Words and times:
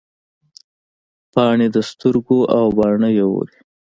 پاڼې 1.33 1.67
د 1.75 1.77
سترګو 1.89 2.39
او 2.57 2.65
باڼه 2.77 3.09
یې 3.17 3.23
اوري 3.29 3.57